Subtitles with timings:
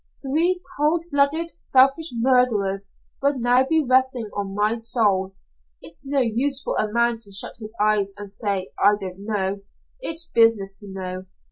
[0.23, 2.89] Three coldblooded, selfish murders
[3.21, 5.35] would now be resting on my soul.
[5.79, 9.59] It's no use for a man to shut his eyes and say 'I didn't know.'
[9.99, 11.25] It's his business to know.